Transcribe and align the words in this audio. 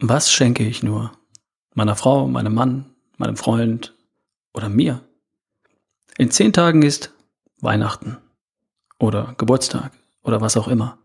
Was 0.00 0.32
schenke 0.32 0.64
ich 0.66 0.82
nur? 0.82 1.12
Meiner 1.74 1.96
Frau, 1.96 2.26
meinem 2.26 2.54
Mann, 2.54 2.94
meinem 3.16 3.36
Freund 3.36 3.94
oder 4.52 4.68
mir? 4.68 5.02
In 6.18 6.30
zehn 6.30 6.52
Tagen 6.52 6.82
ist 6.82 7.12
Weihnachten 7.60 8.18
oder 8.98 9.34
Geburtstag 9.38 9.92
oder 10.22 10.40
was 10.40 10.56
auch 10.56 10.68
immer. 10.68 10.98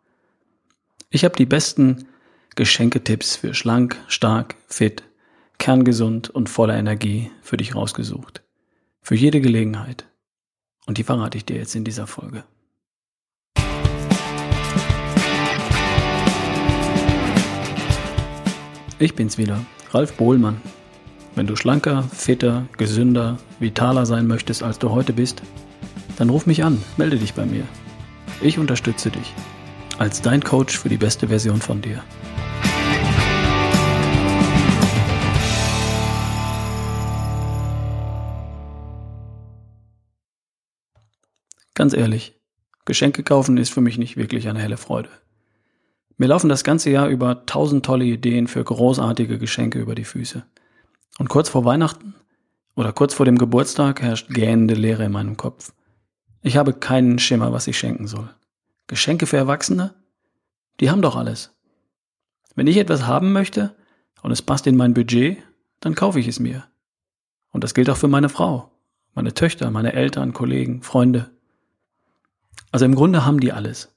Ich 1.09 1.23
habe 1.23 1.35
die 1.35 1.45
besten 1.45 2.07
Geschenketipps 2.55 3.37
für 3.37 3.53
schlank, 3.53 3.97
stark, 4.07 4.55
fit, 4.67 5.03
kerngesund 5.59 6.29
und 6.29 6.49
voller 6.49 6.75
Energie 6.75 7.31
für 7.41 7.57
dich 7.57 7.75
rausgesucht. 7.75 8.43
Für 9.01 9.15
jede 9.15 9.41
Gelegenheit. 9.41 10.05
Und 10.85 10.97
die 10.97 11.03
verrate 11.03 11.37
ich 11.37 11.45
dir 11.45 11.57
jetzt 11.57 11.75
in 11.75 11.83
dieser 11.83 12.07
Folge. 12.07 12.43
Ich 19.01 19.15
bin's 19.15 19.37
wieder, 19.37 19.65
Ralf 19.91 20.17
Bohlmann. 20.17 20.59
Wenn 21.33 21.47
du 21.47 21.55
schlanker, 21.55 22.03
fitter, 22.03 22.67
gesünder, 22.77 23.37
vitaler 23.57 24.05
sein 24.05 24.27
möchtest, 24.27 24.61
als 24.61 24.77
du 24.77 24.89
heute 24.89 25.13
bist, 25.13 25.41
dann 26.17 26.29
ruf 26.29 26.45
mich 26.45 26.65
an, 26.65 26.83
melde 26.97 27.17
dich 27.17 27.33
bei 27.33 27.45
mir. 27.45 27.63
Ich 28.41 28.59
unterstütze 28.59 29.09
dich 29.09 29.33
als 29.97 30.21
dein 30.21 30.43
Coach 30.43 30.77
für 30.77 30.89
die 30.89 30.97
beste 30.97 31.29
Version 31.29 31.61
von 31.61 31.81
dir. 31.81 32.03
Ganz 41.73 41.93
ehrlich, 41.93 42.33
Geschenke 42.83 43.23
kaufen 43.23 43.55
ist 43.55 43.69
für 43.69 43.79
mich 43.79 43.97
nicht 43.97 44.17
wirklich 44.17 44.49
eine 44.49 44.59
helle 44.59 44.75
Freude. 44.75 45.09
Mir 46.19 46.27
laufen 46.27 46.49
das 46.49 46.65
ganze 46.65 46.89
Jahr 46.89 47.07
über 47.07 47.45
tausend 47.45 47.85
tolle 47.85 48.03
Ideen 48.03 48.47
für 48.47 48.61
großartige 48.61 49.39
Geschenke 49.39 49.79
über 49.79 49.95
die 49.95 50.03
Füße. 50.03 50.45
Und 51.17 51.29
kurz 51.29 51.47
vor 51.47 51.63
Weihnachten 51.63 52.13
oder 52.75 52.91
kurz 52.91 53.13
vor 53.13 53.25
dem 53.25 53.37
Geburtstag 53.37 54.01
herrscht 54.01 54.27
gähnende 54.29 54.73
Leere 54.73 55.05
in 55.05 55.13
meinem 55.13 55.37
Kopf. 55.37 55.71
Ich 56.41 56.57
habe 56.57 56.73
keinen 56.73 57.19
Schimmer, 57.19 57.53
was 57.53 57.67
ich 57.67 57.79
schenken 57.79 58.05
soll. 58.05 58.29
Geschenke 58.87 59.27
für 59.27 59.37
Erwachsene? 59.37 59.93
Die 60.81 60.91
haben 60.91 61.01
doch 61.01 61.15
alles. 61.15 61.55
Wenn 62.53 62.67
ich 62.67 62.75
etwas 62.75 63.07
haben 63.07 63.31
möchte 63.31 63.73
und 64.21 64.31
es 64.31 64.41
passt 64.41 64.67
in 64.67 64.75
mein 64.75 64.93
Budget, 64.93 65.37
dann 65.79 65.95
kaufe 65.95 66.19
ich 66.19 66.27
es 66.27 66.41
mir. 66.41 66.65
Und 67.51 67.63
das 67.63 67.73
gilt 67.73 67.89
auch 67.89 67.97
für 67.97 68.09
meine 68.09 68.27
Frau, 68.27 68.73
meine 69.13 69.33
Töchter, 69.33 69.71
meine 69.71 69.93
Eltern, 69.93 70.33
Kollegen, 70.33 70.81
Freunde. 70.81 71.29
Also 72.73 72.83
im 72.83 72.95
Grunde 72.95 73.25
haben 73.25 73.39
die 73.39 73.53
alles. 73.53 73.95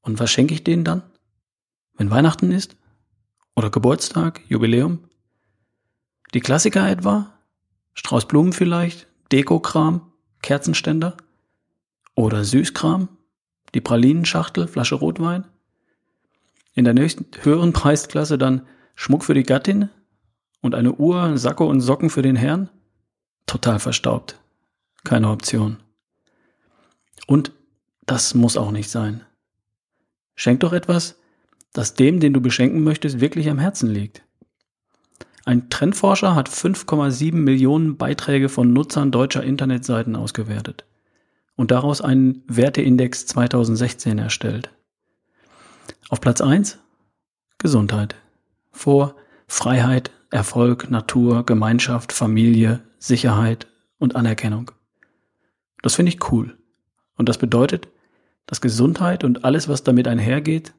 Und 0.00 0.18
was 0.18 0.32
schenke 0.32 0.52
ich 0.52 0.64
denen 0.64 0.82
dann? 0.82 1.04
Wenn 1.96 2.10
Weihnachten 2.10 2.52
ist? 2.52 2.76
Oder 3.54 3.70
Geburtstag, 3.70 4.42
Jubiläum? 4.48 5.04
Die 6.34 6.40
Klassiker 6.40 6.88
etwa? 6.88 7.32
Strauß 7.94 8.28
Blumen 8.28 8.52
vielleicht? 8.52 9.06
Dekokram? 9.32 10.12
Kerzenständer? 10.42 11.16
Oder 12.14 12.44
Süßkram? 12.44 13.08
Die 13.74 13.80
Pralinenschachtel, 13.80 14.68
Flasche 14.68 14.96
Rotwein? 14.96 15.44
In 16.74 16.84
der 16.84 16.94
nächsten 16.94 17.26
höheren 17.42 17.72
Preisklasse 17.72 18.36
dann 18.36 18.66
Schmuck 18.94 19.24
für 19.24 19.34
die 19.34 19.42
Gattin? 19.42 19.88
Und 20.60 20.74
eine 20.74 20.92
Uhr, 20.92 21.38
Sakko 21.38 21.66
und 21.66 21.80
Socken 21.80 22.10
für 22.10 22.22
den 22.22 22.36
Herrn? 22.36 22.68
Total 23.46 23.78
verstaubt. 23.78 24.38
Keine 25.04 25.30
Option. 25.30 25.78
Und 27.26 27.52
das 28.04 28.34
muss 28.34 28.56
auch 28.56 28.70
nicht 28.70 28.90
sein. 28.90 29.24
Schenk 30.34 30.60
doch 30.60 30.72
etwas, 30.72 31.16
das 31.76 31.92
dem, 31.92 32.20
den 32.20 32.32
du 32.32 32.40
beschenken 32.40 32.82
möchtest, 32.82 33.20
wirklich 33.20 33.50
am 33.50 33.58
Herzen 33.58 33.90
liegt. 33.90 34.22
Ein 35.44 35.68
Trendforscher 35.68 36.34
hat 36.34 36.48
5,7 36.48 37.34
Millionen 37.34 37.98
Beiträge 37.98 38.48
von 38.48 38.72
Nutzern 38.72 39.10
deutscher 39.10 39.44
Internetseiten 39.44 40.16
ausgewertet 40.16 40.86
und 41.54 41.70
daraus 41.70 42.00
einen 42.00 42.42
Werteindex 42.48 43.26
2016 43.26 44.18
erstellt. 44.18 44.70
Auf 46.08 46.20
Platz 46.20 46.40
1 46.40 46.78
Gesundheit. 47.58 48.14
Vor 48.72 49.14
Freiheit, 49.46 50.10
Erfolg, 50.30 50.90
Natur, 50.90 51.44
Gemeinschaft, 51.44 52.12
Familie, 52.12 52.80
Sicherheit 52.98 53.66
und 53.98 54.16
Anerkennung. 54.16 54.70
Das 55.82 55.94
finde 55.94 56.10
ich 56.10 56.32
cool. 56.32 56.56
Und 57.16 57.28
das 57.28 57.36
bedeutet, 57.38 57.88
dass 58.46 58.60
Gesundheit 58.60 59.24
und 59.24 59.44
alles, 59.44 59.68
was 59.68 59.84
damit 59.84 60.08
einhergeht, 60.08 60.72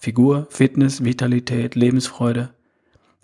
Figur, 0.00 0.46
Fitness, 0.50 1.04
Vitalität, 1.04 1.74
Lebensfreude, 1.74 2.54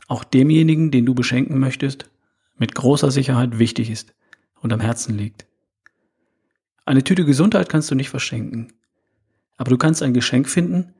auch 0.08 0.24
demjenigen, 0.24 0.90
den 0.90 1.06
du 1.06 1.14
beschenken 1.14 1.58
möchtest, 1.58 2.10
mit 2.58 2.74
großer 2.74 3.10
Sicherheit 3.10 3.58
wichtig 3.58 3.90
ist 3.90 4.14
und 4.60 4.72
am 4.72 4.80
Herzen 4.80 5.16
liegt. 5.16 5.46
Eine 6.84 7.04
Tüte 7.04 7.24
Gesundheit 7.24 7.68
kannst 7.68 7.90
du 7.90 7.94
nicht 7.94 8.10
verschenken, 8.10 8.72
aber 9.56 9.70
du 9.70 9.78
kannst 9.78 10.02
ein 10.02 10.14
Geschenk 10.14 10.48
finden, 10.48 10.92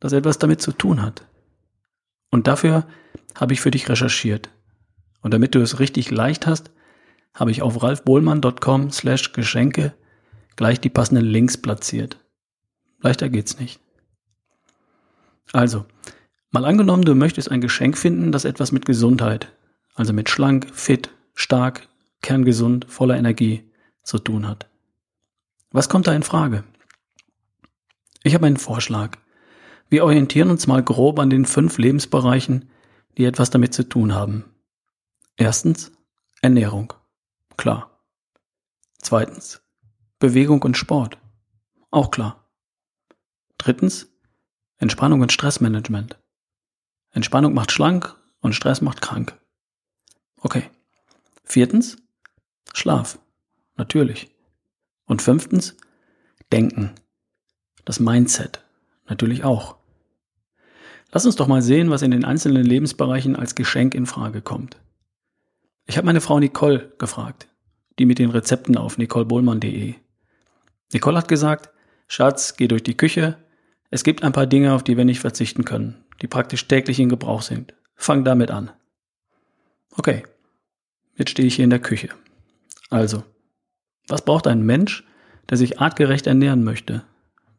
das 0.00 0.12
etwas 0.12 0.38
damit 0.38 0.60
zu 0.60 0.72
tun 0.72 1.00
hat. 1.00 1.26
Und 2.30 2.46
dafür 2.46 2.86
habe 3.34 3.52
ich 3.52 3.60
für 3.60 3.70
dich 3.70 3.88
recherchiert. 3.88 4.50
Und 5.20 5.32
damit 5.32 5.54
du 5.54 5.60
es 5.60 5.78
richtig 5.78 6.10
leicht 6.10 6.46
hast, 6.46 6.70
habe 7.34 7.50
ich 7.50 7.62
auf 7.62 7.82
ralfbohlmann.com 7.82 8.90
slash 8.90 9.32
Geschenke 9.32 9.94
gleich 10.56 10.80
die 10.80 10.90
passenden 10.90 11.24
Links 11.24 11.56
platziert. 11.56 12.18
Leichter 13.00 13.28
geht's 13.28 13.58
nicht. 13.58 13.81
Also, 15.52 15.84
mal 16.50 16.64
angenommen, 16.64 17.04
du 17.04 17.14
möchtest 17.14 17.50
ein 17.50 17.60
Geschenk 17.60 17.98
finden, 17.98 18.32
das 18.32 18.44
etwas 18.44 18.72
mit 18.72 18.86
Gesundheit, 18.86 19.52
also 19.94 20.12
mit 20.12 20.30
schlank, 20.30 20.68
fit, 20.72 21.10
stark, 21.34 21.88
kerngesund, 22.22 22.86
voller 22.88 23.16
Energie 23.16 23.70
zu 24.02 24.18
tun 24.18 24.48
hat. 24.48 24.68
Was 25.70 25.88
kommt 25.88 26.06
da 26.06 26.14
in 26.14 26.22
Frage? 26.22 26.64
Ich 28.22 28.34
habe 28.34 28.46
einen 28.46 28.56
Vorschlag. 28.56 29.18
Wir 29.88 30.04
orientieren 30.04 30.50
uns 30.50 30.66
mal 30.66 30.82
grob 30.82 31.18
an 31.18 31.30
den 31.30 31.44
fünf 31.44 31.78
Lebensbereichen, 31.78 32.70
die 33.18 33.24
etwas 33.24 33.50
damit 33.50 33.74
zu 33.74 33.88
tun 33.88 34.14
haben. 34.14 34.44
Erstens 35.36 35.92
Ernährung. 36.40 36.92
Klar. 37.56 37.90
Zweitens 38.98 39.62
Bewegung 40.18 40.62
und 40.62 40.76
Sport. 40.76 41.18
Auch 41.90 42.10
klar. 42.10 42.48
Drittens 43.58 44.11
Entspannung 44.82 45.20
und 45.20 45.30
Stressmanagement. 45.30 46.18
Entspannung 47.12 47.54
macht 47.54 47.70
schlank 47.70 48.16
und 48.40 48.52
Stress 48.52 48.80
macht 48.80 49.00
krank. 49.00 49.38
Okay. 50.40 50.64
Viertens, 51.44 51.98
Schlaf. 52.74 53.20
Natürlich. 53.76 54.34
Und 55.06 55.22
fünftens, 55.22 55.76
Denken. 56.50 56.90
Das 57.84 58.00
Mindset. 58.00 58.64
Natürlich 59.08 59.44
auch. 59.44 59.76
Lass 61.12 61.26
uns 61.26 61.36
doch 61.36 61.46
mal 61.46 61.62
sehen, 61.62 61.90
was 61.90 62.02
in 62.02 62.10
den 62.10 62.24
einzelnen 62.24 62.66
Lebensbereichen 62.66 63.36
als 63.36 63.54
Geschenk 63.54 63.94
in 63.94 64.06
Frage 64.06 64.42
kommt. 64.42 64.80
Ich 65.86 65.96
habe 65.96 66.06
meine 66.06 66.20
Frau 66.20 66.40
Nicole 66.40 66.92
gefragt, 66.98 67.46
die 68.00 68.04
mit 68.04 68.18
den 68.18 68.30
Rezepten 68.30 68.76
auf 68.76 68.98
nicolebohlmann.de. 68.98 69.94
Nicole 70.92 71.18
hat 71.18 71.28
gesagt, 71.28 71.70
Schatz, 72.08 72.56
geh 72.56 72.66
durch 72.66 72.82
die 72.82 72.96
Küche, 72.96 73.38
es 73.92 74.04
gibt 74.04 74.24
ein 74.24 74.32
paar 74.32 74.46
Dinge, 74.46 74.72
auf 74.72 74.82
die 74.82 74.96
wir 74.96 75.04
nicht 75.04 75.20
verzichten 75.20 75.66
können, 75.66 76.02
die 76.22 76.26
praktisch 76.26 76.66
täglich 76.66 76.98
in 76.98 77.10
Gebrauch 77.10 77.42
sind. 77.42 77.74
Fang 77.94 78.24
damit 78.24 78.50
an. 78.50 78.70
Okay, 79.94 80.22
jetzt 81.14 81.32
stehe 81.32 81.46
ich 81.46 81.56
hier 81.56 81.64
in 81.64 81.70
der 81.70 81.78
Küche. 81.78 82.08
Also, 82.88 83.22
was 84.08 84.24
braucht 84.24 84.46
ein 84.46 84.64
Mensch, 84.64 85.04
der 85.50 85.58
sich 85.58 85.78
artgerecht 85.78 86.26
ernähren 86.26 86.64
möchte, 86.64 87.04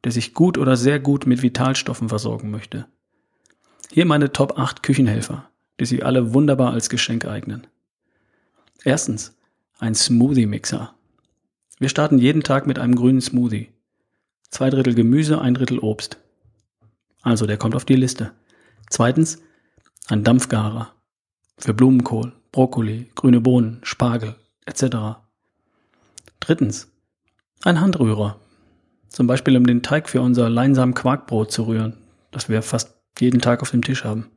der 0.04 0.12
sich 0.12 0.34
gut 0.34 0.58
oder 0.58 0.76
sehr 0.76 1.00
gut 1.00 1.28
mit 1.28 1.44
Vitalstoffen 1.44 2.10
versorgen 2.10 2.50
möchte? 2.50 2.88
Hier 3.92 4.08
meine 4.08 4.34
Top 4.34 4.58
8 4.58 4.82
Küchenhelfer, 4.82 5.48
die 5.80 5.86
sich 5.86 6.04
alle 6.04 6.34
wunderbar 6.34 6.74
als 6.74 6.90
Geschenk 6.90 7.26
eignen. 7.26 7.68
Erstens, 8.84 9.38
ein 9.78 9.94
Smoothie-Mixer. 9.94 10.96
Wir 11.78 11.90
starten 11.90 12.18
jeden 12.18 12.42
Tag 12.42 12.66
mit 12.66 12.80
einem 12.80 12.96
grünen 12.96 13.22
Smoothie. 13.22 13.70
Zwei 14.50 14.72
Drittel 14.72 14.96
Gemüse, 14.96 15.40
ein 15.40 15.54
Drittel 15.54 15.78
Obst. 15.78 16.23
Also 17.24 17.48
der 17.48 17.58
kommt 17.58 17.76
auf 17.76 17.86
die 17.86 17.96
Liste. 17.96 18.32
Zweitens, 18.90 19.42
ein 20.08 20.24
Dampfgarer. 20.24 20.94
Für 21.58 21.74
Blumenkohl, 21.74 22.34
Brokkoli, 22.52 23.10
grüne 23.16 23.40
Bohnen, 23.40 23.80
Spargel 23.84 24.36
etc. 24.66 25.18
Drittens, 26.40 26.90
ein 27.64 27.80
Handrührer. 27.80 28.40
Zum 29.08 29.28
Beispiel 29.28 29.56
um 29.56 29.66
den 29.66 29.82
Teig 29.82 30.10
für 30.10 30.22
unser 30.22 30.50
leinsamen 30.50 30.94
Quarkbrot 30.94 31.52
zu 31.52 31.64
rühren, 31.64 31.98
das 32.32 32.50
wir 32.50 32.62
fast 32.62 32.96
jeden 33.20 33.42
Tag 33.42 33.62
auf 33.62 33.72
dem 33.72 33.84
Tisch 33.84 34.04
haben. 34.04 34.30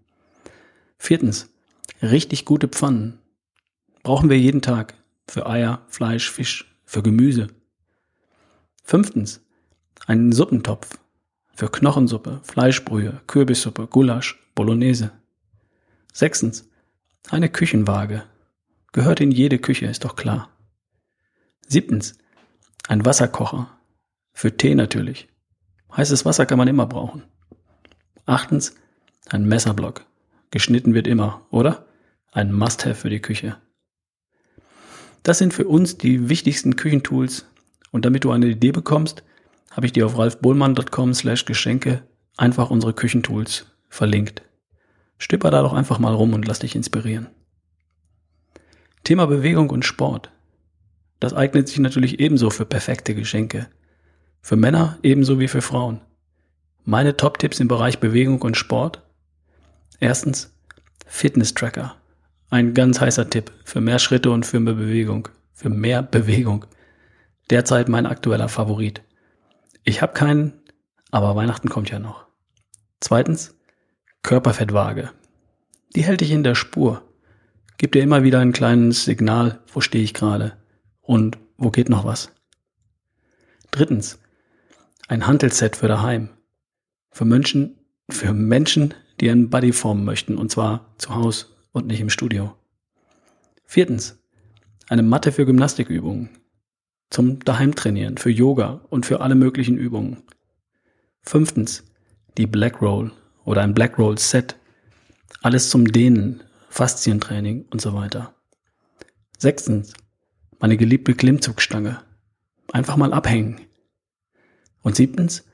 Viertens, 0.98 1.48
richtig 2.02 2.44
gute 2.44 2.68
Pfannen. 2.68 3.18
Brauchen 4.02 4.30
wir 4.30 4.38
jeden 4.38 4.62
Tag. 4.62 4.94
Für 5.28 5.46
Eier, 5.46 5.82
Fleisch, 5.88 6.30
Fisch, 6.30 6.76
für 6.84 7.02
Gemüse. 7.02 7.48
Fünftens, 8.84 9.40
einen 10.06 10.30
Suppentopf 10.30 10.98
für 11.56 11.70
Knochensuppe, 11.70 12.40
Fleischbrühe, 12.42 13.22
Kürbissuppe, 13.26 13.86
Gulasch, 13.86 14.38
Bolognese. 14.54 15.10
Sechstens, 16.12 16.68
eine 17.30 17.48
Küchenwaage. 17.48 18.24
Gehört 18.92 19.20
in 19.20 19.30
jede 19.30 19.58
Küche, 19.58 19.86
ist 19.86 20.04
doch 20.04 20.16
klar. 20.16 20.50
Siebtens, 21.66 22.18
ein 22.88 23.04
Wasserkocher. 23.06 23.70
Für 24.34 24.54
Tee 24.54 24.74
natürlich. 24.74 25.28
Heißes 25.96 26.26
Wasser 26.26 26.44
kann 26.44 26.58
man 26.58 26.68
immer 26.68 26.86
brauchen. 26.86 27.22
Achtens, 28.26 28.74
ein 29.30 29.48
Messerblock. 29.48 30.04
Geschnitten 30.50 30.92
wird 30.92 31.06
immer, 31.06 31.46
oder? 31.50 31.86
Ein 32.32 32.52
Must-Have 32.52 32.96
für 32.96 33.10
die 33.10 33.20
Küche. 33.20 33.56
Das 35.22 35.38
sind 35.38 35.54
für 35.54 35.66
uns 35.66 35.96
die 35.96 36.28
wichtigsten 36.28 36.76
Küchentools 36.76 37.46
und 37.92 38.04
damit 38.04 38.24
du 38.24 38.30
eine 38.30 38.46
Idee 38.46 38.72
bekommst, 38.72 39.22
habe 39.76 39.84
ich 39.84 39.92
dir 39.92 40.06
auf 40.06 40.16
ralfbohlmann.com 40.16 41.12
slash 41.12 41.44
Geschenke 41.44 42.02
einfach 42.38 42.70
unsere 42.70 42.94
Küchentools 42.94 43.66
verlinkt. 43.90 44.42
Stipper 45.18 45.50
da 45.50 45.62
doch 45.62 45.74
einfach 45.74 45.98
mal 45.98 46.14
rum 46.14 46.32
und 46.32 46.48
lass 46.48 46.60
dich 46.60 46.74
inspirieren. 46.74 47.28
Thema 49.04 49.26
Bewegung 49.26 49.68
und 49.68 49.84
Sport. 49.84 50.30
Das 51.20 51.34
eignet 51.34 51.68
sich 51.68 51.78
natürlich 51.78 52.20
ebenso 52.20 52.48
für 52.50 52.64
perfekte 52.64 53.14
Geschenke. 53.14 53.68
Für 54.40 54.56
Männer 54.56 54.98
ebenso 55.02 55.38
wie 55.38 55.48
für 55.48 55.62
Frauen. 55.62 56.00
Meine 56.84 57.16
Top-Tipps 57.16 57.60
im 57.60 57.68
Bereich 57.68 58.00
Bewegung 58.00 58.40
und 58.42 58.56
Sport. 58.56 59.02
Erstens, 60.00 60.54
Fitness-Tracker. 61.06 61.96
Ein 62.48 62.74
ganz 62.74 63.00
heißer 63.00 63.28
Tipp 63.28 63.52
für 63.64 63.80
mehr 63.80 63.98
Schritte 63.98 64.30
und 64.30 64.46
für 64.46 64.60
mehr 64.60 64.74
Bewegung. 64.74 65.28
Für 65.52 65.68
mehr 65.68 66.02
Bewegung. 66.02 66.64
Derzeit 67.50 67.88
mein 67.88 68.06
aktueller 68.06 68.48
Favorit. 68.48 69.02
Ich 69.88 70.02
habe 70.02 70.14
keinen, 70.14 70.52
aber 71.12 71.36
Weihnachten 71.36 71.68
kommt 71.68 71.90
ja 71.90 72.00
noch. 72.00 72.26
Zweitens, 72.98 73.54
Körperfettwaage. 74.22 75.12
Die 75.94 76.02
hält 76.02 76.22
dich 76.22 76.32
in 76.32 76.42
der 76.42 76.56
Spur. 76.56 77.02
Gibt 77.78 77.94
dir 77.94 78.02
immer 78.02 78.24
wieder 78.24 78.40
ein 78.40 78.52
kleines 78.52 79.04
Signal, 79.04 79.60
wo 79.72 79.80
stehe 79.80 80.02
ich 80.02 80.12
gerade 80.12 80.56
und 81.02 81.38
wo 81.56 81.70
geht 81.70 81.88
noch 81.88 82.04
was. 82.04 82.32
Drittens, 83.70 84.18
ein 85.06 85.28
Hantelset 85.28 85.76
für 85.76 85.86
daheim. 85.86 86.30
Für 87.12 87.24
Menschen, 87.24 87.78
für 88.10 88.32
Menschen, 88.32 88.92
die 89.20 89.30
einen 89.30 89.50
Body 89.50 89.72
formen 89.72 90.04
möchten 90.04 90.36
und 90.36 90.50
zwar 90.50 90.96
zu 90.98 91.14
Hause 91.14 91.46
und 91.70 91.86
nicht 91.86 92.00
im 92.00 92.10
Studio. 92.10 92.56
Viertens, 93.64 94.18
eine 94.88 95.04
Matte 95.04 95.30
für 95.30 95.46
Gymnastikübungen. 95.46 96.30
Zum 97.10 97.40
Daheimtrainieren, 97.40 98.18
für 98.18 98.30
Yoga 98.30 98.80
und 98.90 99.06
für 99.06 99.20
alle 99.20 99.34
möglichen 99.34 99.76
Übungen. 99.76 100.22
Fünftens, 101.22 101.84
die 102.36 102.46
Black 102.46 102.82
Roll 102.82 103.12
oder 103.44 103.62
ein 103.62 103.74
Black 103.74 103.98
Roll 103.98 104.18
Set. 104.18 104.56
Alles 105.42 105.70
zum 105.70 105.86
Dehnen, 105.86 106.42
Faszientraining 106.68 107.66
und 107.70 107.80
so 107.80 107.94
weiter. 107.94 108.34
Sechstens, 109.38 109.92
meine 110.58 110.76
geliebte 110.76 111.14
Klimmzugstange. 111.14 112.02
Einfach 112.72 112.96
mal 112.96 113.12
abhängen. 113.12 113.60
Und 114.82 114.96
siebtens, 114.96 115.44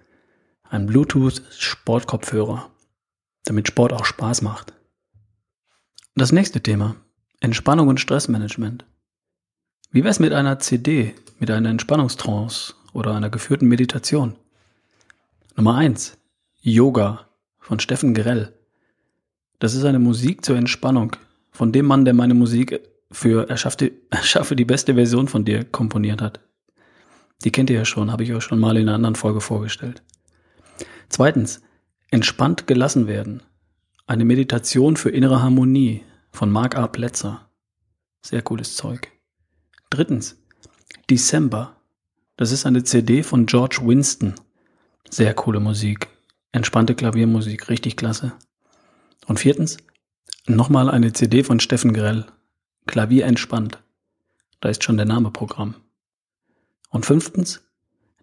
ein 0.65 0.87
Bluetooth-Sportkopfhörer, 0.87 2.71
damit 3.45 3.69
Sport 3.69 3.93
auch 3.93 4.05
Spaß 4.05 4.43
macht. 4.43 4.73
Das 6.15 6.33
nächste 6.33 6.63
Thema, 6.63 6.97
Entspannung 7.41 7.89
und 7.89 8.01
Stressmanagement. 8.01 8.85
Wie 9.91 10.05
wär's 10.05 10.21
mit 10.21 10.33
einer 10.33 10.59
CD, 10.59 11.15
mit 11.43 11.51
einer 11.51 11.71
Entspannungstrance 11.71 12.75
oder 12.93 13.17
einer 13.17 13.29
geführten 13.29 13.67
Meditation? 13.67 14.37
Nummer 15.57 15.75
eins, 15.75 16.17
Yoga 16.61 17.27
von 17.59 17.81
Steffen 17.81 18.15
Grell. 18.15 18.53
Das 19.59 19.75
ist 19.75 19.85
eine 19.85 19.99
Musik 19.99 20.45
zur 20.45 20.57
Entspannung 20.57 21.17
von 21.51 21.73
dem 21.73 21.87
Mann, 21.87 22.05
der 22.05 22.15
meine 22.15 22.35
Musik 22.35 22.81
für 23.11 23.51
Erschaffe, 23.51 23.91
Erschaffe 24.11 24.55
die 24.55 24.65
beste 24.65 24.95
Version 24.95 25.27
von 25.27 25.45
dir 25.45 25.65
komponiert 25.65 26.23
hat. 26.23 26.39
Die 27.43 27.51
kennt 27.51 27.71
ihr 27.71 27.77
ja 27.79 27.85
schon, 27.85 28.13
habe 28.13 28.23
ich 28.23 28.33
euch 28.33 28.45
schon 28.45 28.61
mal 28.61 28.77
in 28.77 28.83
einer 28.83 28.95
anderen 28.95 29.17
Folge 29.17 29.41
vorgestellt. 29.41 30.01
Zweitens, 31.09 31.61
entspannt 32.13 32.69
gelassen 32.69 33.09
werden. 33.09 33.43
Eine 34.07 34.25
Meditation 34.25 34.97
für 34.97 35.11
innere 35.11 35.43
Harmonie 35.43 36.05
von 36.31 36.53
Mark 36.53 36.77
A. 36.77 36.87
Plätzer. 36.87 37.49
Sehr 38.25 38.43
cooles 38.43 38.77
Zeug. 38.77 39.09
Drittens, 39.91 40.37
December. 41.13 41.77
Das 42.39 42.53
ist 42.53 42.65
eine 42.65 42.85
CD 42.85 43.23
von 43.23 43.45
George 43.45 43.81
Winston. 43.83 44.35
Sehr 45.11 45.35
coole 45.35 45.61
Musik. 45.61 46.09
Entspannte 46.53 46.95
Klaviermusik, 46.95 47.69
richtig 47.69 47.99
klasse. 47.99 48.33
Und 49.27 49.39
viertens, 49.39 49.77
nochmal 50.47 50.89
eine 50.89 51.13
CD 51.13 51.45
von 51.45 51.61
Steffen 51.61 51.93
Grell. 51.93 52.25
Klavier 52.87 53.27
entspannt. 53.27 53.83
Da 54.61 54.71
ist 54.71 54.85
schon 54.85 54.97
der 54.97 55.05
Name 55.05 55.31
Programm. 55.31 55.75
Und 56.89 57.05
fünftens, 57.05 57.61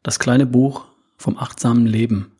das 0.01 0.18
kleine 0.18 0.47
Buch 0.47 0.85
vom 1.15 1.38
achtsamen 1.38 1.85
Leben. 1.85 2.31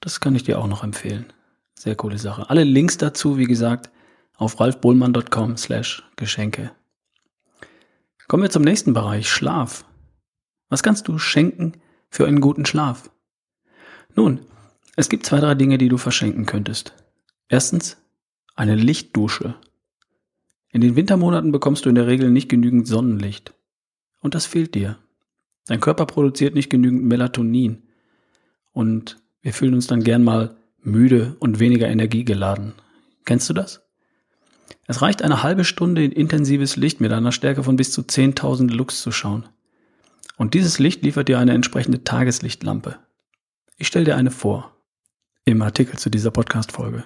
Das 0.00 0.18
kann 0.18 0.34
ich 0.34 0.42
dir 0.42 0.58
auch 0.58 0.66
noch 0.66 0.82
empfehlen. 0.82 1.32
Sehr 1.78 1.94
coole 1.94 2.18
Sache. 2.18 2.50
Alle 2.50 2.64
Links 2.64 2.98
dazu, 2.98 3.38
wie 3.38 3.46
gesagt, 3.46 3.88
auf 4.36 4.58
ralfbohlmann.com 4.58 5.56
slash 5.58 6.02
Geschenke. 6.16 6.72
Kommen 8.26 8.42
wir 8.42 8.50
zum 8.50 8.62
nächsten 8.62 8.94
Bereich, 8.94 9.28
Schlaf. 9.28 9.84
Was 10.68 10.82
kannst 10.82 11.08
du 11.08 11.18
schenken 11.18 11.74
für 12.08 12.26
einen 12.26 12.40
guten 12.40 12.64
Schlaf? 12.64 13.10
Nun, 14.14 14.40
es 14.96 15.08
gibt 15.08 15.26
zwei, 15.26 15.40
drei 15.40 15.54
Dinge, 15.54 15.78
die 15.78 15.88
du 15.88 15.98
verschenken 15.98 16.46
könntest. 16.46 16.94
Erstens, 17.48 17.98
eine 18.54 18.76
Lichtdusche. 18.76 19.56
In 20.70 20.80
den 20.80 20.96
Wintermonaten 20.96 21.52
bekommst 21.52 21.84
du 21.84 21.88
in 21.88 21.94
der 21.94 22.06
Regel 22.06 22.30
nicht 22.30 22.48
genügend 22.48 22.86
Sonnenlicht. 22.86 23.54
Und 24.20 24.34
das 24.34 24.46
fehlt 24.46 24.74
dir. 24.74 24.98
Dein 25.66 25.80
Körper 25.80 26.06
produziert 26.06 26.54
nicht 26.54 26.70
genügend 26.70 27.04
Melatonin. 27.04 27.82
Und 28.72 29.18
wir 29.42 29.52
fühlen 29.52 29.74
uns 29.74 29.86
dann 29.86 30.02
gern 30.02 30.24
mal 30.24 30.56
müde 30.80 31.36
und 31.40 31.58
weniger 31.58 31.88
energiegeladen. 31.88 32.72
Kennst 33.24 33.48
du 33.50 33.54
das? 33.54 33.82
Es 34.86 35.02
reicht 35.02 35.22
eine 35.22 35.42
halbe 35.42 35.64
Stunde 35.64 36.04
in 36.04 36.12
intensives 36.12 36.76
Licht 36.76 37.00
mit 37.00 37.12
einer 37.12 37.32
Stärke 37.32 37.62
von 37.62 37.76
bis 37.76 37.92
zu 37.92 38.02
10.000 38.02 38.70
Lux 38.70 39.00
zu 39.00 39.12
schauen. 39.12 39.48
Und 40.36 40.54
dieses 40.54 40.78
Licht 40.78 41.02
liefert 41.02 41.28
dir 41.28 41.38
eine 41.38 41.52
entsprechende 41.52 42.04
Tageslichtlampe. 42.04 42.98
Ich 43.78 43.86
stelle 43.86 44.04
dir 44.04 44.16
eine 44.16 44.30
vor 44.30 44.74
im 45.44 45.62
Artikel 45.62 45.98
zu 45.98 46.10
dieser 46.10 46.30
Podcast-Folge. 46.30 47.04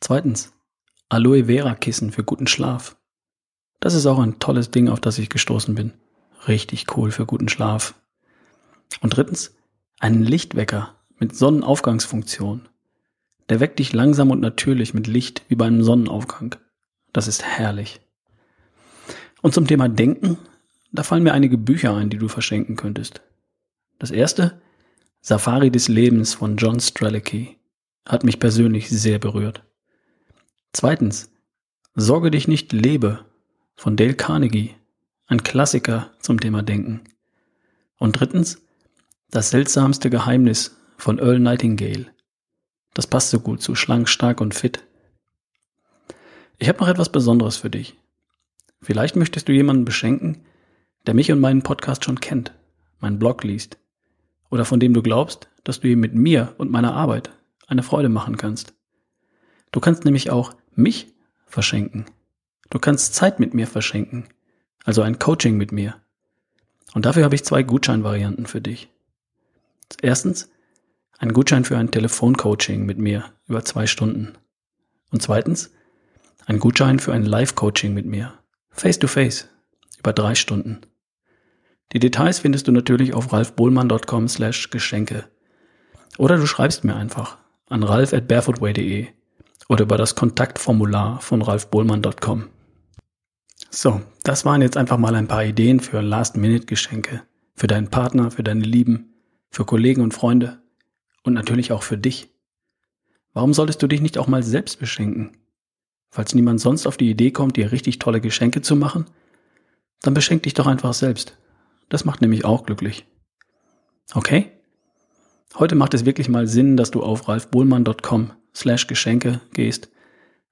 Zweitens, 0.00 0.52
Aloe 1.08 1.44
Vera 1.44 1.74
Kissen 1.74 2.10
für 2.10 2.24
guten 2.24 2.46
Schlaf. 2.46 2.96
Das 3.80 3.94
ist 3.94 4.06
auch 4.06 4.18
ein 4.18 4.38
tolles 4.38 4.70
Ding, 4.70 4.88
auf 4.88 5.00
das 5.00 5.18
ich 5.18 5.28
gestoßen 5.28 5.74
bin. 5.74 5.92
Richtig 6.48 6.96
cool 6.96 7.10
für 7.10 7.26
guten 7.26 7.48
Schlaf. 7.48 7.94
Und 9.00 9.16
drittens, 9.16 9.54
einen 9.98 10.22
Lichtwecker 10.22 10.96
mit 11.18 11.36
Sonnenaufgangsfunktion. 11.36 12.68
Der 13.48 13.60
weckt 13.60 13.78
dich 13.78 13.92
langsam 13.92 14.30
und 14.30 14.40
natürlich 14.40 14.94
mit 14.94 15.06
Licht 15.06 15.42
wie 15.48 15.54
bei 15.54 15.66
einem 15.66 15.84
Sonnenaufgang. 15.84 16.56
Das 17.12 17.28
ist 17.28 17.42
herrlich. 17.42 18.00
Und 19.42 19.54
zum 19.54 19.66
Thema 19.66 19.88
Denken, 19.88 20.38
da 20.92 21.02
fallen 21.02 21.22
mir 21.22 21.32
einige 21.32 21.58
Bücher 21.58 21.94
ein, 21.94 22.10
die 22.10 22.18
du 22.18 22.28
verschenken 22.28 22.76
könntest. 22.76 23.22
Das 23.98 24.10
erste, 24.10 24.60
Safari 25.20 25.70
des 25.70 25.88
Lebens 25.88 26.34
von 26.34 26.56
John 26.56 26.80
Strelicky 26.80 27.58
hat 28.06 28.24
mich 28.24 28.40
persönlich 28.40 28.88
sehr 28.90 29.18
berührt. 29.18 29.62
Zweitens, 30.72 31.32
Sorge 31.94 32.30
dich 32.30 32.48
nicht, 32.48 32.72
lebe 32.72 33.26
von 33.74 33.96
Dale 33.96 34.14
Carnegie, 34.14 34.74
ein 35.26 35.42
Klassiker 35.42 36.10
zum 36.20 36.40
Thema 36.40 36.62
Denken. 36.62 37.02
Und 37.98 38.18
drittens, 38.18 38.62
Das 39.30 39.50
seltsamste 39.50 40.10
Geheimnis 40.10 40.76
von 40.98 41.18
Earl 41.18 41.38
Nightingale. 41.38 42.06
Das 42.92 43.06
passt 43.06 43.30
so 43.30 43.40
gut 43.40 43.62
zu 43.62 43.74
schlank, 43.74 44.08
stark 44.08 44.40
und 44.42 44.54
fit. 44.54 44.84
Ich 46.62 46.68
habe 46.68 46.78
noch 46.78 46.86
etwas 46.86 47.10
Besonderes 47.10 47.56
für 47.56 47.70
dich. 47.70 47.96
Vielleicht 48.80 49.16
möchtest 49.16 49.48
du 49.48 49.52
jemanden 49.52 49.84
beschenken, 49.84 50.44
der 51.06 51.12
mich 51.12 51.32
und 51.32 51.40
meinen 51.40 51.62
Podcast 51.62 52.04
schon 52.04 52.20
kennt, 52.20 52.54
meinen 53.00 53.18
Blog 53.18 53.42
liest 53.42 53.78
oder 54.48 54.64
von 54.64 54.78
dem 54.78 54.94
du 54.94 55.02
glaubst, 55.02 55.48
dass 55.64 55.80
du 55.80 55.88
ihm 55.88 55.98
mit 55.98 56.14
mir 56.14 56.54
und 56.58 56.70
meiner 56.70 56.94
Arbeit 56.94 57.32
eine 57.66 57.82
Freude 57.82 58.08
machen 58.08 58.36
kannst. 58.36 58.74
Du 59.72 59.80
kannst 59.80 60.04
nämlich 60.04 60.30
auch 60.30 60.54
mich 60.76 61.08
verschenken. 61.46 62.06
Du 62.70 62.78
kannst 62.78 63.16
Zeit 63.16 63.40
mit 63.40 63.54
mir 63.54 63.66
verschenken, 63.66 64.28
also 64.84 65.02
ein 65.02 65.18
Coaching 65.18 65.56
mit 65.56 65.72
mir. 65.72 65.96
Und 66.94 67.06
dafür 67.06 67.24
habe 67.24 67.34
ich 67.34 67.42
zwei 67.42 67.64
Gutscheinvarianten 67.64 68.46
für 68.46 68.60
dich. 68.60 68.88
Erstens, 70.00 70.48
ein 71.18 71.32
Gutschein 71.32 71.64
für 71.64 71.76
ein 71.76 71.90
Telefoncoaching 71.90 72.86
mit 72.86 72.98
mir 72.98 73.24
über 73.48 73.64
zwei 73.64 73.88
Stunden. 73.88 74.38
Und 75.10 75.22
zweitens, 75.22 75.72
ein 76.46 76.58
Gutschein 76.58 76.98
für 76.98 77.12
ein 77.12 77.24
Live-Coaching 77.24 77.94
mit 77.94 78.06
mir, 78.06 78.34
face 78.70 78.98
to 78.98 79.06
face, 79.06 79.48
über 79.98 80.12
drei 80.12 80.34
Stunden. 80.34 80.80
Die 81.92 81.98
Details 81.98 82.38
findest 82.38 82.68
du 82.68 82.72
natürlich 82.72 83.14
auf 83.14 83.32
ralfbohlmann.com 83.32 84.28
slash 84.28 84.70
Geschenke. 84.70 85.24
Oder 86.18 86.36
du 86.36 86.46
schreibst 86.46 86.84
mir 86.84 86.96
einfach 86.96 87.38
an 87.68 87.82
ralf 87.82 88.12
at 88.12 88.28
barefootway.de 88.28 89.08
oder 89.68 89.84
über 89.84 89.96
das 89.96 90.14
Kontaktformular 90.14 91.20
von 91.20 91.42
ralfbohlmann.com. 91.42 92.48
So, 93.70 94.02
das 94.22 94.44
waren 94.44 94.62
jetzt 94.62 94.76
einfach 94.76 94.98
mal 94.98 95.14
ein 95.14 95.28
paar 95.28 95.44
Ideen 95.44 95.80
für 95.80 96.00
Last-Minute-Geschenke. 96.00 97.22
Für 97.54 97.66
deinen 97.66 97.88
Partner, 97.88 98.30
für 98.30 98.42
deine 98.42 98.64
Lieben, 98.64 99.14
für 99.50 99.64
Kollegen 99.64 100.02
und 100.02 100.14
Freunde 100.14 100.62
und 101.22 101.34
natürlich 101.34 101.72
auch 101.72 101.82
für 101.82 101.98
dich. 101.98 102.30
Warum 103.34 103.54
solltest 103.54 103.82
du 103.82 103.86
dich 103.86 104.00
nicht 104.00 104.18
auch 104.18 104.26
mal 104.26 104.42
selbst 104.42 104.78
beschenken? 104.78 105.36
Falls 106.14 106.34
niemand 106.34 106.60
sonst 106.60 106.86
auf 106.86 106.98
die 106.98 107.08
Idee 107.08 107.30
kommt, 107.30 107.56
dir 107.56 107.72
richtig 107.72 107.98
tolle 107.98 108.20
Geschenke 108.20 108.60
zu 108.60 108.76
machen, 108.76 109.06
dann 110.02 110.12
beschenk 110.12 110.42
dich 110.42 110.52
doch 110.52 110.66
einfach 110.66 110.92
selbst. 110.92 111.38
Das 111.88 112.04
macht 112.04 112.20
nämlich 112.20 112.44
auch 112.44 112.66
glücklich. 112.66 113.06
Okay? 114.12 114.52
Heute 115.54 115.74
macht 115.74 115.94
es 115.94 116.04
wirklich 116.04 116.28
mal 116.28 116.46
Sinn, 116.46 116.76
dass 116.76 116.90
du 116.90 117.02
auf 117.02 117.28
ralfbohlmann.com 117.28 118.30
slash 118.54 118.88
Geschenke 118.88 119.40
gehst 119.54 119.88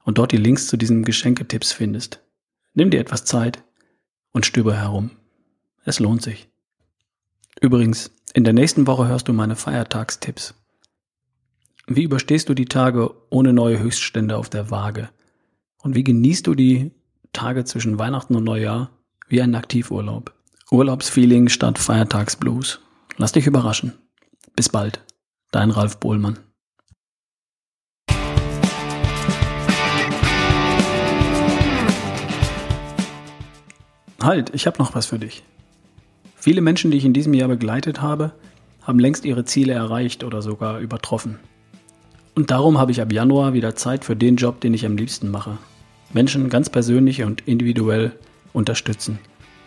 und 0.02 0.16
dort 0.16 0.32
die 0.32 0.38
Links 0.38 0.66
zu 0.66 0.78
diesen 0.78 1.04
Geschenketipps 1.04 1.72
findest. 1.72 2.22
Nimm 2.72 2.90
dir 2.90 3.00
etwas 3.00 3.26
Zeit 3.26 3.62
und 4.32 4.46
stöber 4.46 4.74
herum. 4.74 5.10
Es 5.84 6.00
lohnt 6.00 6.22
sich. 6.22 6.48
Übrigens, 7.60 8.10
in 8.32 8.44
der 8.44 8.54
nächsten 8.54 8.86
Woche 8.86 9.08
hörst 9.08 9.28
du 9.28 9.34
meine 9.34 9.56
Feiertagstipps. 9.56 10.54
Wie 11.86 12.04
überstehst 12.04 12.48
du 12.48 12.54
die 12.54 12.64
Tage 12.64 13.10
ohne 13.28 13.52
neue 13.52 13.78
Höchststände 13.78 14.38
auf 14.38 14.48
der 14.48 14.70
Waage? 14.70 15.10
Und 15.82 15.94
wie 15.94 16.04
genießt 16.04 16.46
du 16.46 16.54
die 16.54 16.90
Tage 17.32 17.64
zwischen 17.64 17.98
Weihnachten 17.98 18.36
und 18.36 18.44
Neujahr 18.44 18.90
wie 19.28 19.40
ein 19.40 19.54
Aktivurlaub? 19.54 20.34
Urlaubsfeeling 20.70 21.48
statt 21.48 21.78
Feiertagsblues. 21.78 22.80
Lass 23.16 23.32
dich 23.32 23.46
überraschen. 23.46 23.94
Bis 24.54 24.68
bald. 24.68 25.00
Dein 25.52 25.70
Ralf 25.70 25.98
Bohlmann. 25.98 26.38
Halt, 34.22 34.54
ich 34.54 34.66
habe 34.66 34.78
noch 34.78 34.94
was 34.94 35.06
für 35.06 35.18
dich. 35.18 35.42
Viele 36.36 36.60
Menschen, 36.60 36.90
die 36.90 36.98
ich 36.98 37.06
in 37.06 37.14
diesem 37.14 37.32
Jahr 37.32 37.48
begleitet 37.48 38.02
habe, 38.02 38.32
haben 38.82 38.98
längst 38.98 39.24
ihre 39.24 39.46
Ziele 39.46 39.72
erreicht 39.72 40.24
oder 40.24 40.42
sogar 40.42 40.78
übertroffen. 40.78 41.38
Und 42.34 42.50
darum 42.50 42.78
habe 42.78 42.92
ich 42.92 43.00
ab 43.00 43.12
Januar 43.12 43.54
wieder 43.54 43.74
Zeit 43.76 44.04
für 44.04 44.14
den 44.14 44.36
Job, 44.36 44.60
den 44.60 44.74
ich 44.74 44.84
am 44.84 44.96
liebsten 44.96 45.30
mache. 45.30 45.58
Menschen 46.12 46.48
ganz 46.48 46.68
persönlich 46.68 47.22
und 47.22 47.46
individuell 47.46 48.12
unterstützen. 48.52 49.18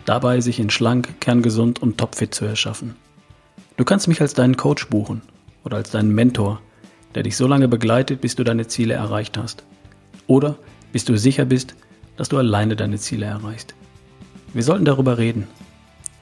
Dabei 0.05 0.41
sich 0.41 0.59
in 0.59 0.69
schlank, 0.69 1.21
kerngesund 1.21 1.81
und 1.81 1.97
topfit 1.97 2.33
zu 2.33 2.45
erschaffen. 2.45 2.95
Du 3.77 3.85
kannst 3.85 4.07
mich 4.07 4.21
als 4.21 4.33
deinen 4.33 4.57
Coach 4.57 4.87
buchen 4.89 5.21
oder 5.63 5.77
als 5.77 5.91
deinen 5.91 6.13
Mentor, 6.13 6.61
der 7.15 7.23
dich 7.23 7.37
so 7.37 7.47
lange 7.47 7.67
begleitet, 7.67 8.21
bis 8.21 8.35
du 8.35 8.43
deine 8.43 8.67
Ziele 8.67 8.93
erreicht 8.93 9.37
hast. 9.37 9.63
Oder 10.27 10.57
bis 10.91 11.05
du 11.05 11.17
sicher 11.17 11.45
bist, 11.45 11.75
dass 12.17 12.29
du 12.29 12.37
alleine 12.37 12.75
deine 12.75 12.97
Ziele 12.97 13.25
erreichst. 13.25 13.73
Wir 14.53 14.63
sollten 14.63 14.85
darüber 14.85 15.17
reden. 15.17 15.47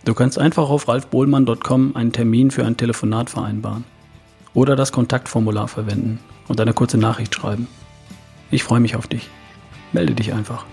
Du 0.06 0.14
kannst 0.14 0.40
einfach 0.40 0.70
auf 0.70 0.88
ralfbohlmann.com 0.88 1.96
einen 1.96 2.12
Termin 2.12 2.52
für 2.52 2.66
ein 2.66 2.78
Telefonat 2.78 3.30
vereinbaren 3.30 3.84
oder 4.54 4.76
das 4.76 4.92
Kontaktformular 4.92 5.68
verwenden 5.68 6.20
und 6.48 6.60
eine 6.60 6.74
kurze 6.74 6.98
Nachricht 6.98 7.36
schreiben. 7.36 7.68
Ich 8.50 8.64
freue 8.64 8.80
mich 8.80 8.96
auf 8.96 9.08
dich. 9.08 9.30
Melde 9.92 10.14
dich 10.14 10.34
einfach. 10.34 10.66